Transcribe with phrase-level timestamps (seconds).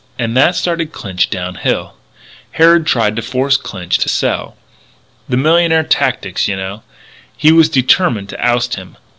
[0.17, 1.93] And that started Clinch down hill.
[2.53, 4.57] Harrod tried to force Clinch to sell.
[5.29, 6.81] The millionaire tactics you know.
[7.37, 8.97] He was determined to oust him.